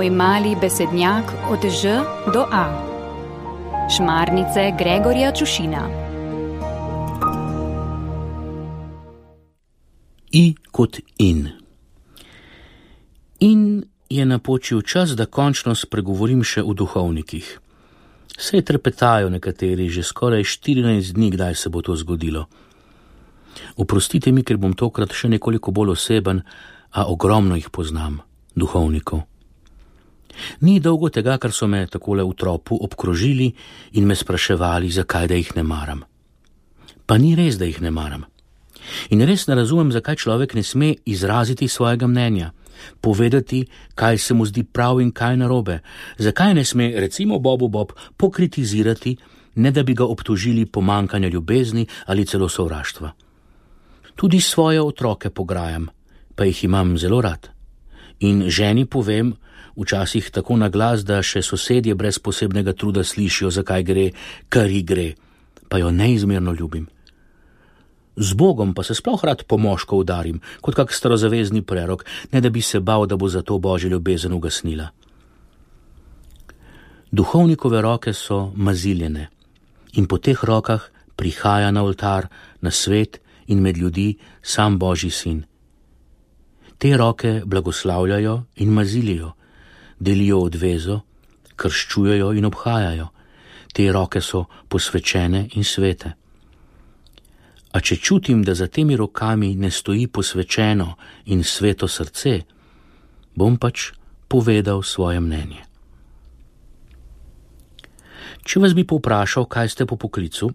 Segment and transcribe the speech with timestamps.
[0.00, 2.00] Tvoj mali besednjak od Ž
[2.32, 2.64] do A.
[3.96, 5.88] Šmarnice Gregorja Čušina.
[10.32, 11.48] I kot in.
[13.40, 17.60] In je napočil čas, da končno spregovorim še o duhovnikih.
[18.38, 22.46] Sej trepetajo nekateri že skoraj 14 dni, kdaj se bo to zgodilo.
[23.76, 26.40] Oprostite mi, ker bom tokrat še nekoliko bolj oseben,
[26.90, 28.22] a ogromno jih poznam,
[28.56, 29.28] duhovnikov.
[30.60, 33.52] Ni dolgo tega, kar so me takole v tropu obkrožili
[33.92, 36.04] in me spraševali, zakaj da jih ne maram.
[37.06, 38.24] Pa ni res, da jih ne maram.
[39.10, 42.52] In res ne razumem, zakaj človek ne sme izraziti svojega mnenja,
[43.00, 45.80] povedati, kaj se mu zdi prav in kaj narobe,
[46.18, 49.16] zakaj ne sme, recimo Bobu Bob, pokritizirati,
[49.54, 53.12] ne da bi ga obtožili pomankanja ljubezni ali celo sovraštva.
[54.14, 55.88] Tudi svoje otroke pograjam,
[56.34, 57.48] pa jih imam zelo rad.
[58.20, 59.34] In ženi povem,
[59.80, 64.06] včasih tako na glas, da še sosedje brez posebnega truda slišijo, zakaj gre,
[64.48, 65.08] kar ji gre,
[65.68, 66.86] pa jo neizmerno ljubim.
[68.16, 72.50] Z Bogom pa se sploh rad po moško udarim, kot kak starozavezni prerok, ne da
[72.50, 74.90] bi se bal, da bo za to božjo ljubezen ugasnila.
[77.10, 79.28] Duhovnikove roke so maziljene
[79.92, 80.82] in po teh rokah
[81.16, 82.28] prihaja na oltar,
[82.60, 85.44] na svet in med ljudi sam Božji sin.
[86.78, 89.32] Te roke blagoslavljajo in mazilijo,
[90.00, 91.00] delijo odvezo,
[91.56, 93.08] krščujejo in obhajajo.
[93.72, 96.12] Te roke so posvečene in svete.
[97.70, 100.96] A če čutim, da za temi rokami ne stoji posvečeno
[101.30, 102.40] in sveto srce,
[103.34, 103.92] bom pač
[104.26, 105.62] povedal svoje mnenje.
[108.42, 110.50] Če vas bi povprašal, kaj ste po poklicu,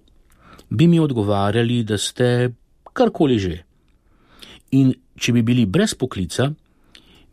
[0.70, 2.52] bi mi odgovarjali, da ste
[2.92, 3.56] karkoli že.
[4.76, 6.50] In če bi bili brez poklica,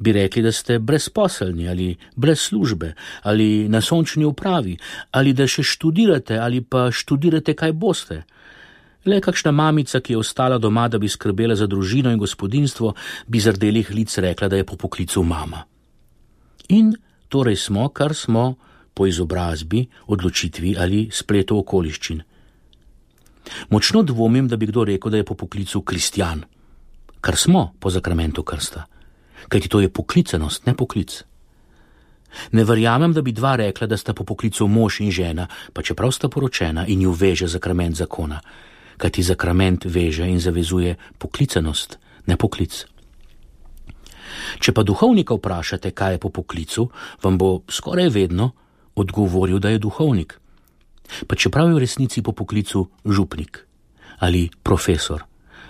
[0.03, 4.77] bi rekli, da ste brezposelni ali brez službe ali na sončni upravi
[5.11, 8.23] ali da še študirate ali pa študirate, kaj boste.
[9.05, 12.93] Le kakšna mamica, ki je ostala doma, da bi skrbela za družino in gospodinstvo,
[13.27, 15.65] bi z rdelih lic rekla, da je po poklicu mama.
[16.69, 16.93] In
[17.29, 18.55] torej smo, kar smo,
[18.95, 22.23] po izobrazbi, odločitvi ali spletu okoliščin.
[23.71, 26.45] Močno dvomim, da bi kdo rekel, da je po poklicu kristjan,
[27.21, 28.85] kar smo po zakramentu krsta,
[29.49, 31.23] kajti to je poklicenost, ne poklic.
[32.53, 36.13] Ne verjamem, da bi dva rekla, da sta po poklicu mož in žena, pa čeprav
[36.13, 38.41] sta poročena in ju veže zakrament zakona
[39.03, 41.99] kajti zakrament veže in zavezuje poklicenost,
[42.31, 42.87] ne poklic.
[44.63, 46.87] Če pa duhovnika vprašate, kaj je po poklicu,
[47.23, 48.53] vam bo skoraj vedno
[48.95, 50.39] odgovoril, da je duhovnik.
[51.27, 53.67] Pa čeprav je v resnici po poklicu župnik
[54.23, 55.25] ali profesor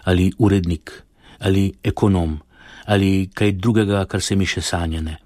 [0.05, 0.93] ali urednik
[1.41, 2.37] ali ekonom
[2.87, 5.19] ali kaj drugega, kar se mi še sanjane.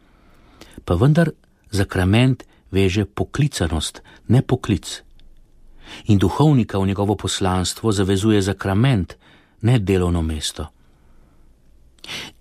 [0.85, 1.33] Pa vendar
[1.71, 5.03] zakrament veže poklicanost, ne poklic
[6.05, 9.17] in duhovnika v njegovo poslanstvo zavezuje zakrament,
[9.63, 10.67] ne delovno mesto.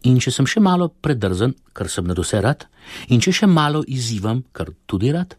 [0.06, 2.68] In če sem še malo predrzen, kar sem nad vse rad,
[3.10, 5.34] in če še malo izzivam, kar tudi rad,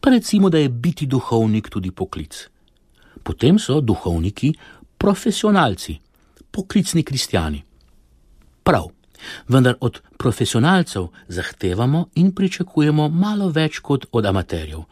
[0.00, 2.36] pa recimo, da je biti duhovnik tudi poklic.
[3.22, 4.52] Potem so duhovniki
[4.98, 5.98] profesionalci,
[6.50, 7.64] poklicni kristijani.
[8.62, 8.86] Prav,
[9.48, 14.84] vendar od profesionalcev zahtevamo in pričakujemo malo več kot od amaterjev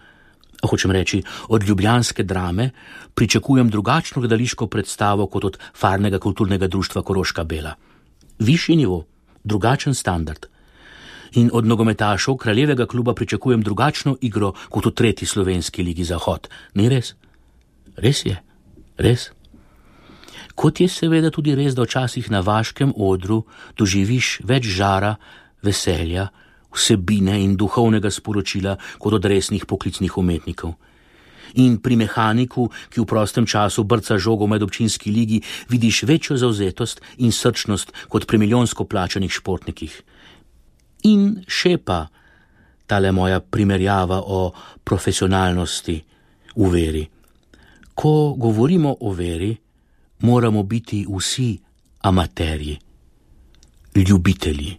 [0.67, 2.71] hočem reči, od ljubljanske drame,
[3.15, 7.75] pričakujem drugačno gledališko predstavo kot od farnega kulturnega društva Koroška Bela.
[8.39, 9.05] Višji nivo,
[9.45, 10.47] drugačen standard.
[11.35, 16.49] In od nogometašov kraljevega kluba pričakujem drugačno igro kot v tretji slovenski ligi Zahod.
[16.75, 17.15] Ni res?
[17.97, 18.37] Res je,
[18.99, 19.31] res.
[20.55, 23.43] Kot je seveda tudi res, da včasih na vaškem odru
[23.79, 25.17] doživiš več žara,
[25.65, 26.29] veselja,
[26.75, 30.75] vsebine in duhovnega sporočila kot od resnih poklicnih umetnikov.
[31.55, 35.39] In pri mehaniku, ki v prostem času brca žogo med občinski ligi,
[35.71, 39.95] vidiš večjo zauzetost in srčnost kot pri milijonsko plačanih športnikih.
[41.07, 42.07] In še pa
[42.87, 44.51] tale moja primerjava o
[44.85, 45.97] profesionalnosti
[46.57, 47.05] v veri.
[47.95, 49.55] Ko govorimo o veri,
[50.25, 51.59] moramo biti vsi
[52.01, 52.79] amaterji,
[54.09, 54.77] ljubitelji.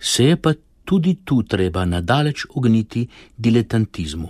[0.00, 0.52] Se je pa
[0.84, 4.28] tudi tu treba nadaleč ogniti diletantizmu.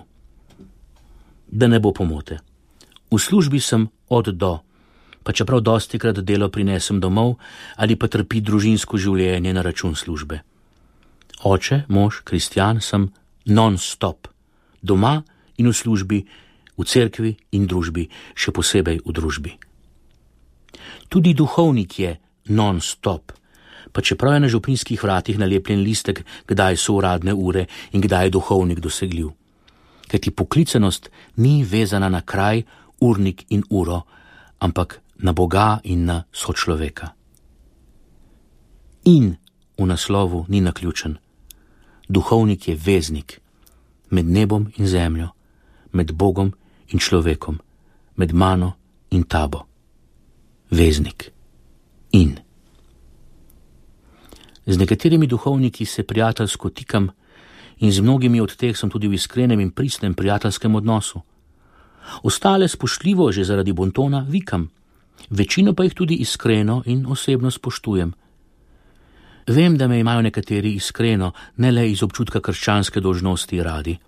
[1.48, 2.38] Da ne bo pomote.
[3.10, 4.58] V službi sem od do,
[5.22, 7.34] pa čeprav dosti krat delo prinesem domov
[7.76, 10.42] ali pa trpi družinsko življenje na račun službe.
[11.44, 13.10] Oče, mož, kristjan sem
[13.46, 14.28] non-stop,
[14.82, 15.22] doma
[15.58, 16.26] in v službi,
[16.78, 19.67] v cerkvi in družbi, še posebej v družbi.
[21.08, 22.16] Tudi duhovnik je
[22.48, 23.32] non-stop
[23.92, 28.30] pa čeprav je na župnijskih vratih nalepljen listek, kdaj so uradne ure in kdaj je
[28.30, 29.28] duhovnik dosegljiv.
[30.08, 32.62] Ker ti poklicenost ni vezana na kraj,
[33.00, 34.02] urnik in uro,
[34.58, 37.08] ampak na Boga in na sočloveka.
[39.04, 39.36] In
[39.78, 41.16] v naslovu ni naključen.
[42.08, 43.40] Duhovnik je veznik
[44.10, 45.28] med nebom in zemljo,
[45.92, 46.52] med Bogom
[46.88, 47.58] in človekom,
[48.16, 48.72] med mano
[49.10, 49.66] in tabo.
[50.70, 51.32] Veznik
[52.12, 52.36] in.
[54.66, 57.08] Z nekaterimi duhovniki se prijateljsko tikam
[57.78, 61.20] in z mnogimi od teh sem tudi v iskrenem in pristnem prijateljskem odnosu.
[62.22, 64.68] Ostale spoštljivo že zaradi bontona vikam,
[65.30, 68.12] večino pa jih tudi iskreno in osebno spoštujem.
[69.46, 73.98] Vem, da me imajo nekateri iskreno, ne le iz občutka krščanske dožnosti radi.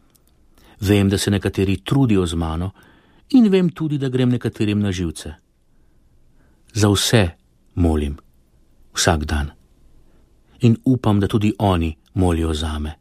[0.80, 2.70] Vem, da se nekateri trudijo z mano
[3.30, 5.49] in vem tudi, da grem nekaterim na živce.
[6.74, 7.28] Za vse
[7.74, 8.18] molim,
[8.94, 9.50] vsak dan.
[10.60, 12.94] In upam, da tudi oni molijo za me.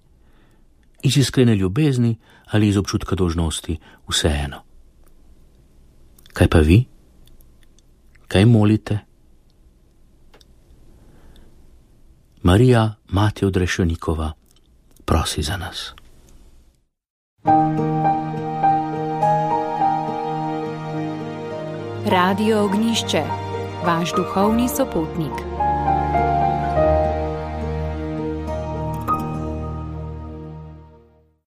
[1.04, 3.78] Iz iskrene ljubezni ali iz občutka dožnosti,
[4.08, 4.62] vseeno.
[6.34, 6.86] Kaj pa vi?
[8.28, 9.00] Kaj molite?
[12.44, 14.32] Marija, mati odrešenikova,
[15.06, 15.94] prosi za nas.
[22.06, 23.24] Radio Ognišče,
[23.86, 25.69] vaš duhovni sopotnik.